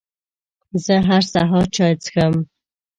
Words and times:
زه 0.83 0.95
هر 1.07 1.23
سهار 1.33 1.65
چای 1.75 1.93
څښم. 2.03 2.33